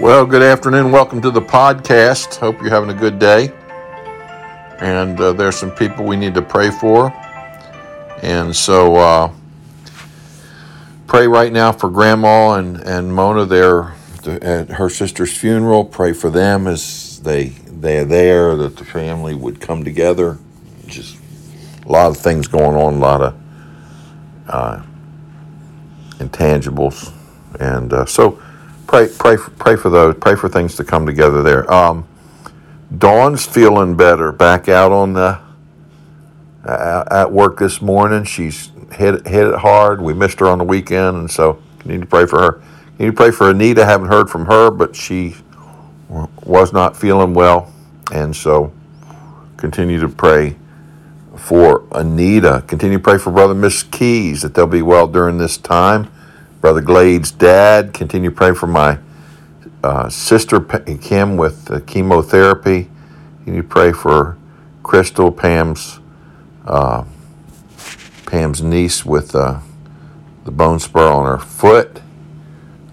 [0.00, 0.92] Well, good afternoon.
[0.92, 2.36] Welcome to the podcast.
[2.36, 3.52] Hope you're having a good day.
[4.78, 7.12] And uh, there's some people we need to pray for.
[8.22, 9.32] And so uh,
[11.08, 15.84] pray right now for Grandma and, and Mona there at her sister's funeral.
[15.84, 20.38] Pray for them as they they are there, that the family would come together.
[20.86, 21.18] Just
[21.84, 23.40] a lot of things going on, a lot of
[24.46, 24.82] uh,
[26.18, 27.12] intangibles.
[27.58, 28.40] And uh, so
[28.88, 31.70] pray pray for, pray for those pray for things to come together there.
[31.72, 32.08] Um,
[32.96, 35.38] dawn's feeling better back out on the
[36.64, 38.24] uh, at work this morning.
[38.24, 40.00] She's hit hit it hard.
[40.00, 42.62] We missed her on the weekend and so need to pray for her.
[42.98, 43.84] Need to pray for anita.
[43.84, 45.36] Haven't heard from her but she
[46.42, 47.72] was not feeling well
[48.10, 48.72] and so
[49.58, 50.56] continue to pray
[51.36, 52.64] for anita.
[52.66, 56.10] Continue to pray for brother miss keys that they'll be well during this time
[56.60, 57.94] Brother Glade's dad.
[57.94, 58.98] Continue praying for my
[59.82, 62.88] uh, sister Kim with uh, chemotherapy.
[63.38, 64.36] Continue pray for
[64.82, 66.00] Crystal, Pam's
[66.66, 67.04] uh,
[68.26, 69.60] Pam's niece with uh,
[70.44, 72.00] the bone spur on her foot.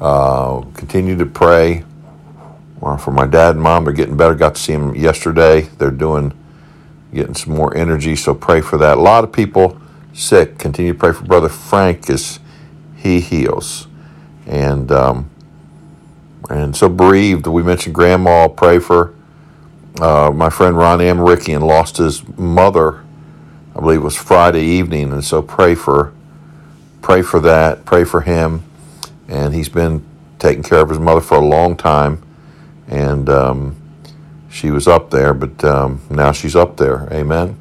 [0.00, 1.84] Uh, continue to pray
[2.80, 3.84] well, for my dad and mom.
[3.84, 4.34] They're getting better.
[4.34, 5.62] Got to see them yesterday.
[5.62, 6.32] They're doing
[7.14, 8.14] getting some more energy.
[8.14, 8.98] So pray for that.
[8.98, 9.80] A lot of people
[10.12, 10.58] sick.
[10.58, 12.10] Continue to pray for Brother Frank.
[12.10, 12.40] Is
[13.04, 13.86] he heals.
[14.46, 15.30] And um,
[16.50, 17.46] and so bereaved.
[17.46, 18.48] We mentioned grandma.
[18.48, 19.14] Pray for
[20.00, 23.04] uh, my friend Ron Americkian lost his mother.
[23.76, 26.12] I believe it was Friday evening, and so pray for
[27.02, 27.84] pray for that.
[27.84, 28.64] Pray for him.
[29.28, 30.04] And he's been
[30.38, 32.22] taking care of his mother for a long time,
[32.88, 33.76] and um,
[34.50, 37.08] she was up there, but um, now she's up there.
[37.10, 37.58] Amen.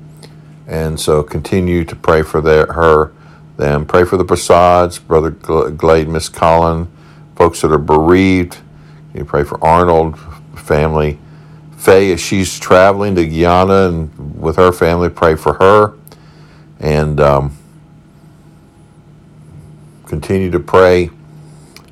[0.68, 3.14] And so continue to pray for her
[3.58, 3.86] them.
[3.86, 6.88] Pray for the Prasads, Brother Glade, Miss Collin,
[7.36, 8.58] folks that are bereaved.
[9.14, 10.18] You pray for Arnold,
[10.56, 11.20] family.
[11.78, 15.94] Faye, as she's traveling to Guyana and with her family, pray for her.
[16.80, 17.58] And um,
[20.06, 21.10] continue to pray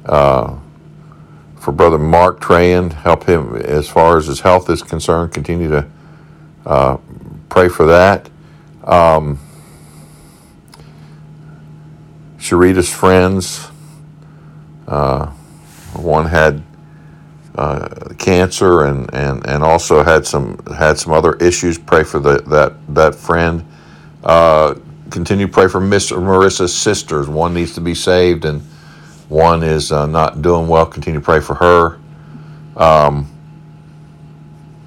[0.05, 0.57] uh,
[1.57, 2.91] for Brother Mark Trayan.
[2.91, 5.33] Help him as far as his health is concerned.
[5.33, 5.87] Continue to
[6.65, 6.97] uh,
[7.49, 8.29] pray for that.
[8.83, 9.39] Um,
[12.51, 13.69] Sharita's friends.
[14.85, 15.27] Uh,
[15.93, 16.61] one had
[17.55, 21.77] uh, cancer and, and, and also had some had some other issues.
[21.77, 23.65] Pray for the, that that friend.
[24.21, 24.75] Uh,
[25.09, 27.29] continue pray for Miss Marissa's sisters.
[27.29, 28.61] One needs to be saved, and
[29.29, 30.85] one is uh, not doing well.
[30.85, 31.99] Continue to pray for her.
[32.75, 33.29] Um,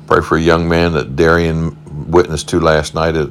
[0.07, 3.31] pray for a young man that Darian witnessed to last night at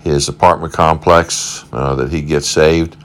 [0.00, 2.98] his apartment complex uh, that he gets saved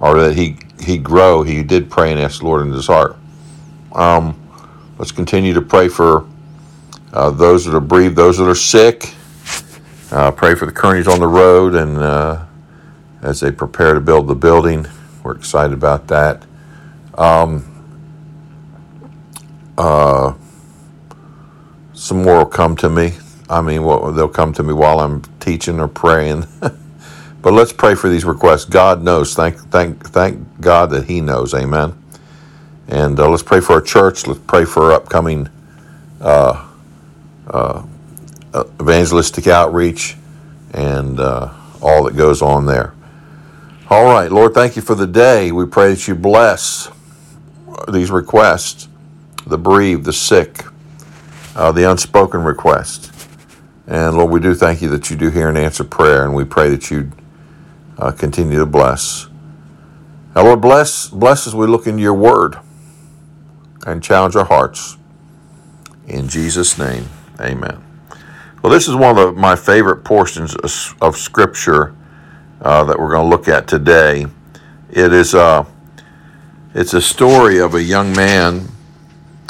[0.00, 1.42] or that he he grow.
[1.42, 3.16] He did pray and ask the Lord in his heart.
[3.92, 4.40] Um,
[4.98, 6.26] let's continue to pray for
[7.12, 9.14] uh, those that are bereaved, those that are sick.
[10.10, 12.44] Uh, pray for the Kearneys on the road and uh,
[13.22, 14.86] as they prepare to build the building.
[15.22, 16.44] We're excited about that.
[17.16, 17.64] Um,
[19.76, 20.34] uh,
[21.94, 23.14] some more will come to me.
[23.50, 26.46] I mean, well, they'll come to me while I'm teaching or praying.
[27.46, 28.64] But let's pray for these requests.
[28.64, 29.36] God knows.
[29.36, 31.54] Thank, thank, thank God that He knows.
[31.54, 31.96] Amen.
[32.88, 34.26] And uh, let's pray for our church.
[34.26, 35.48] Let's pray for our upcoming
[36.20, 36.66] uh,
[37.46, 37.84] uh,
[38.80, 40.16] evangelistic outreach
[40.74, 42.94] and uh, all that goes on there.
[43.90, 45.52] All right, Lord, thank you for the day.
[45.52, 46.90] We pray that you bless
[47.88, 48.88] these requests
[49.46, 50.64] the bereaved, the sick,
[51.54, 53.28] uh, the unspoken requests.
[53.86, 56.42] And Lord, we do thank you that you do hear and answer prayer, and we
[56.42, 57.12] pray that you
[57.98, 59.28] uh, continue to bless.
[60.34, 62.56] Now, Lord, bless, bless as we look into your word
[63.86, 64.96] and challenge our hearts.
[66.06, 67.08] In Jesus' name,
[67.40, 67.82] amen.
[68.62, 71.94] Well, this is one of my favorite portions of, of Scripture
[72.60, 74.26] uh, that we're going to look at today.
[74.90, 75.64] It is a, uh,
[76.74, 78.68] it's a story of a young man.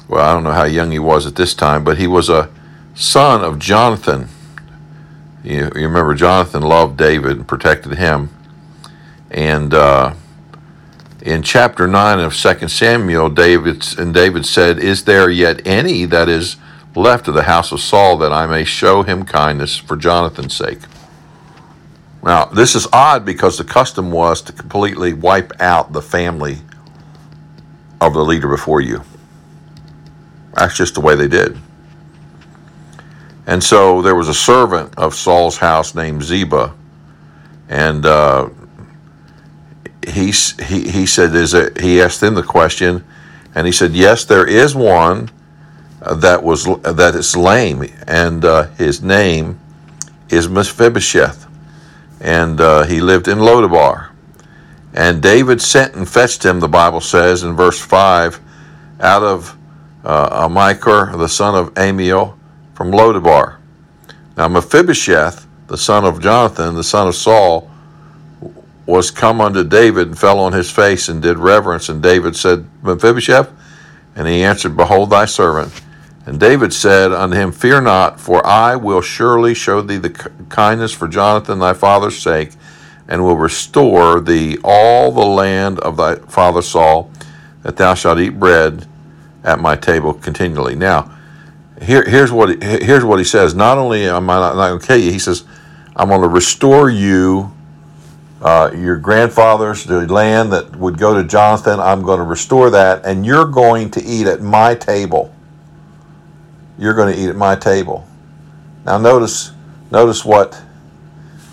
[0.06, 2.50] Well, I don't know how young he was at this time, but he was a
[2.94, 4.28] son of Jonathan.
[5.42, 8.30] You, you remember Jonathan loved David and protected him.
[9.30, 10.14] And uh,
[11.22, 16.28] in chapter 9 of 2 Samuel, David, and David said, Is there yet any that
[16.28, 16.56] is
[16.94, 20.78] left of the house of Saul that I may show him kindness for Jonathan's sake?
[22.22, 26.58] Now, this is odd because the custom was to completely wipe out the family
[28.00, 29.02] of the leader before you.
[30.54, 31.56] That's just the way they did.
[33.46, 36.74] And so there was a servant of Saul's house named Ziba,
[37.68, 38.48] and uh,
[40.16, 40.32] he,
[40.64, 43.04] he, he said, is it, he asked them the question,
[43.54, 45.30] And he said, Yes, there is one
[46.00, 49.58] uh, that was that is lame, and uh, his name
[50.28, 51.46] is Mephibosheth,
[52.20, 54.10] and uh, he lived in Lodebar.
[54.94, 58.40] And David sent and fetched him, the Bible says in verse 5,
[59.00, 59.56] out of
[60.04, 62.36] uh, the son of Ammiel,
[62.74, 63.56] from Lodebar.
[64.36, 67.70] Now Mephibosheth, the son of Jonathan, the son of Saul,
[68.86, 71.88] was come unto David and fell on his face and did reverence.
[71.88, 73.50] And David said, Mephibosheth?
[74.14, 75.82] And he answered, Behold thy servant.
[76.24, 80.10] And David said unto him, Fear not, for I will surely show thee the
[80.48, 82.52] kindness for Jonathan thy father's sake,
[83.06, 87.10] and will restore thee all the land of thy father Saul,
[87.62, 88.86] that thou shalt eat bread
[89.44, 90.74] at my table continually.
[90.74, 91.12] Now,
[91.80, 93.54] here, here's what he, here's what he says.
[93.54, 95.44] Not only am I not, not going to kill you, he says,
[95.94, 97.52] I'm going to restore you,
[98.46, 101.80] uh, your grandfather's the land that would go to Jonathan.
[101.80, 105.34] I'm going to restore that, and you're going to eat at my table
[106.78, 108.06] you're going to eat at my table.
[108.84, 109.52] Now notice
[109.90, 110.54] notice what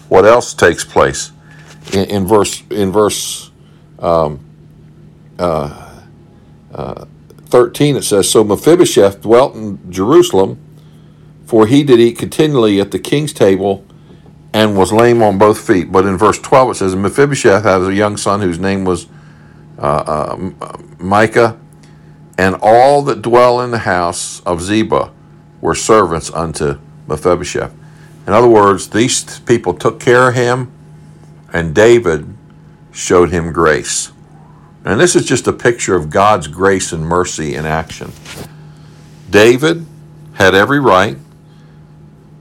[0.10, 1.32] what else takes place
[1.94, 3.52] in, in verse in verse
[4.00, 4.40] um,
[5.40, 6.02] uh,
[6.74, 7.06] uh,
[7.46, 10.60] 13 it says so Mephibosheth dwelt in Jerusalem
[11.46, 13.86] for he did eat continually at the king's table
[14.54, 17.94] and was lame on both feet but in verse 12 it says Mephibosheth had a
[17.94, 19.08] young son whose name was
[19.80, 19.82] uh,
[20.62, 21.60] uh Micah
[22.38, 25.12] and all that dwell in the house of Ziba
[25.62, 27.74] were servants unto Mephibosheth.
[28.26, 30.72] In other words, these people took care of him,
[31.52, 32.36] and David
[32.92, 34.12] showed him grace.
[34.84, 38.12] And this is just a picture of God's grace and mercy in action.
[39.30, 39.86] David
[40.34, 41.18] had every right.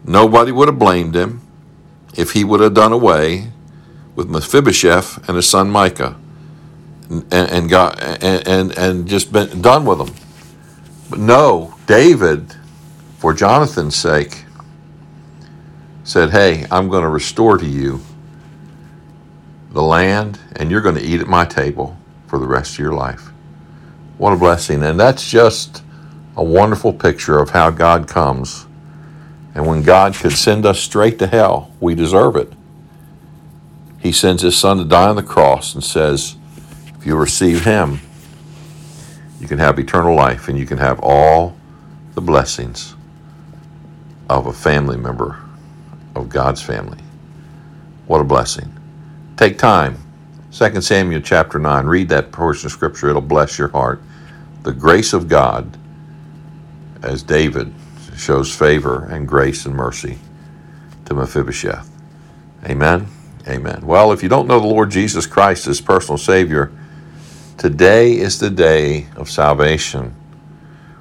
[0.04, 1.41] Nobody would have blamed him
[2.14, 3.48] if he would have done away
[4.14, 6.16] with Mephibosheth and his son Micah
[7.08, 10.14] and, and got and, and, and just been done with them.
[11.10, 12.56] But no, David
[13.22, 14.46] for Jonathan's sake,
[16.02, 18.00] said, Hey, I'm going to restore to you
[19.70, 22.94] the land, and you're going to eat at my table for the rest of your
[22.94, 23.30] life.
[24.18, 24.82] What a blessing.
[24.82, 25.84] And that's just
[26.36, 28.66] a wonderful picture of how God comes.
[29.54, 32.52] And when God could send us straight to hell, we deserve it.
[34.00, 36.36] He sends his son to die on the cross and says,
[36.98, 38.00] If you receive him,
[39.40, 41.56] you can have eternal life and you can have all
[42.14, 42.94] the blessings
[44.28, 45.42] of a family member
[46.14, 46.98] of God's family.
[48.06, 48.72] What a blessing.
[49.36, 49.98] Take time.
[50.52, 51.86] 2 Samuel chapter 9.
[51.86, 53.08] Read that portion of scripture.
[53.08, 54.02] It'll bless your heart.
[54.62, 55.76] The grace of God,
[57.02, 57.72] as David
[58.16, 60.18] shows favor and grace and mercy
[61.04, 61.88] to Mephibosheth.
[62.64, 63.08] Amen.
[63.48, 63.84] Amen.
[63.84, 66.70] Well, if you don't know the Lord Jesus Christ as personal Savior,
[67.58, 70.14] today is the day of salvation.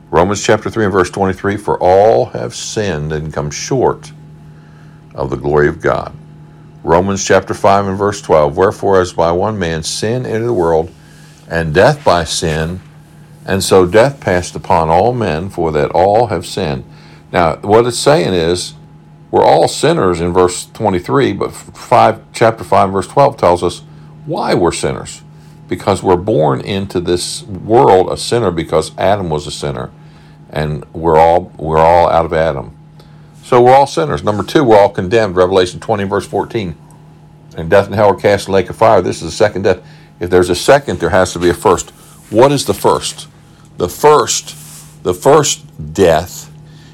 [0.09, 4.11] Romans chapter 3 and verse 23 For all have sinned and come short
[5.13, 6.13] of the glory of God.
[6.83, 10.91] Romans chapter 5 and verse 12 Wherefore, as by one man sin entered the world,
[11.47, 12.79] and death by sin,
[13.45, 16.83] and so death passed upon all men, for that all have sinned.
[17.31, 18.73] Now, what it's saying is,
[19.29, 23.79] we're all sinners in verse 23, but 5, chapter 5, verse 12 tells us
[24.25, 25.23] why we're sinners.
[25.69, 29.89] Because we're born into this world a sinner because Adam was a sinner
[30.51, 32.77] and we're all we're all out of Adam.
[33.43, 34.23] So we're all sinners.
[34.23, 35.35] Number two, we're all condemned.
[35.35, 36.75] Revelation 20, verse 14.
[37.57, 39.01] And death and hell are cast in the lake of fire.
[39.01, 39.81] This is the second death.
[40.19, 41.89] If there's a second, there has to be a first.
[42.29, 43.27] What is the first?
[43.77, 46.50] The first, the first death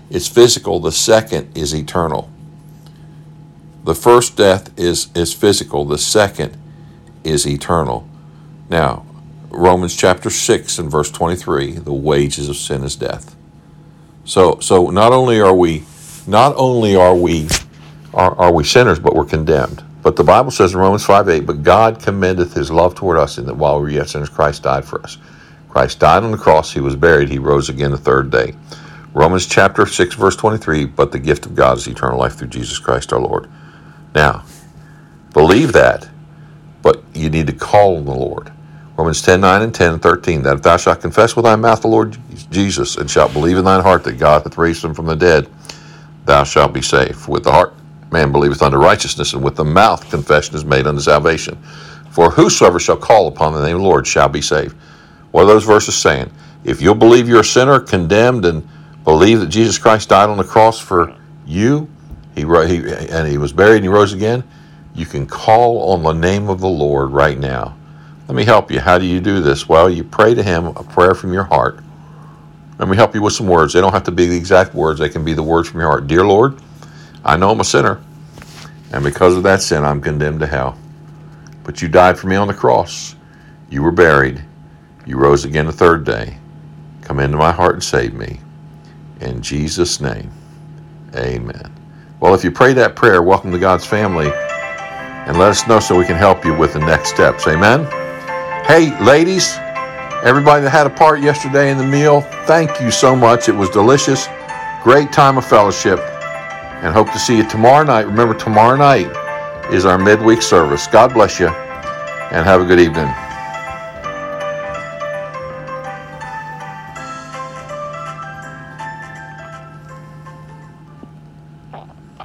[0.09, 2.29] is physical, the second is eternal.
[3.83, 6.57] The first death is, is physical, the second
[7.23, 8.07] is eternal.
[8.69, 9.05] Now,
[9.49, 13.35] Romans chapter 6 and verse 23 the wages of sin is death.
[14.25, 15.85] So, so not only are we,
[16.27, 17.47] not only are we,
[18.13, 19.83] are, are we sinners, but we're condemned.
[20.03, 23.37] But the Bible says in Romans 5 8, but God commendeth his love toward us
[23.37, 25.17] in that while we were yet sinners, Christ died for us.
[25.69, 28.55] Christ died on the cross, he was buried, he rose again the third day.
[29.17, 32.77] Romans chapter 6, verse 23, but the gift of God is eternal life through Jesus
[32.77, 33.49] Christ our Lord.
[34.13, 34.45] Now,
[35.33, 36.07] believe that,
[36.83, 38.51] but you need to call on the Lord.
[38.95, 41.87] Romans 10, 9 and 10 13, that if thou shalt confess with thy mouth the
[41.87, 42.15] Lord
[42.51, 45.49] Jesus, and shalt believe in thine heart that God hath raised him from the dead,
[46.25, 47.27] thou shalt be saved.
[47.27, 47.73] With the heart
[48.11, 51.57] man believeth unto righteousness, and with the mouth confession is made unto salvation.
[52.11, 54.75] For whosoever shall call upon the name of the Lord shall be saved.
[55.31, 56.29] What are those verses saying?
[56.63, 58.67] If you'll believe you're a sinner, condemned, and
[59.07, 61.15] believe that Jesus Christ died on the cross for
[61.47, 61.89] you,
[62.35, 64.45] he, he and he was buried and he rose again,
[64.95, 67.75] you can call on the name of the Lord right now
[68.27, 68.81] Let me help you.
[68.81, 69.69] How do you do this?
[69.69, 71.79] Well, you pray to Him a prayer from your heart.
[72.79, 73.73] Let me help you with some words.
[73.73, 75.89] They don't have to be the exact words, they can be the words from your
[75.89, 76.07] heart.
[76.07, 76.59] Dear Lord,
[77.25, 78.01] I know I'm a sinner,
[78.93, 80.77] and because of that sin, I'm condemned to hell.
[81.63, 83.15] But you died for me on the cross.
[83.69, 84.43] You were buried.
[85.05, 86.37] You rose again the third day.
[87.01, 88.39] Come into my heart and save me.
[89.21, 90.31] In Jesus' name,
[91.15, 91.73] amen.
[92.19, 95.97] Well, if you pray that prayer, welcome to God's family and let us know so
[95.97, 97.47] we can help you with the next steps.
[97.47, 97.85] Amen.
[98.65, 99.55] Hey, ladies,
[100.23, 103.49] everybody that had a part yesterday in the meal, thank you so much.
[103.49, 104.27] It was delicious.
[104.83, 105.99] Great time of fellowship.
[105.99, 108.05] And hope to see you tomorrow night.
[108.05, 109.07] Remember, tomorrow night
[109.73, 110.85] is our midweek service.
[110.87, 113.11] God bless you and have a good evening.